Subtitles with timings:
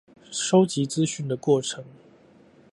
[0.31, 1.83] 搜集資訊的過程